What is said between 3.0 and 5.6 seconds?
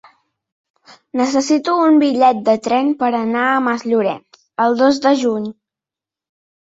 per anar a Masllorenç el dos de juny.